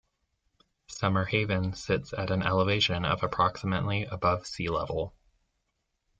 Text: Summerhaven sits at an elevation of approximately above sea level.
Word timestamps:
Summerhaven 0.89 1.75
sits 1.77 2.11
at 2.11 2.31
an 2.31 2.41
elevation 2.41 3.05
of 3.05 3.21
approximately 3.21 4.05
above 4.05 4.47
sea 4.47 4.67
level. 4.67 5.13